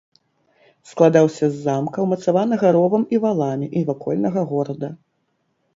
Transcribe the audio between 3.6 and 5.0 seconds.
і вакольнага горада.